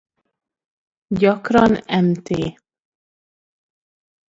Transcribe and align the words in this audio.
Gyakran 1.19 1.73
Mt. 2.05 2.27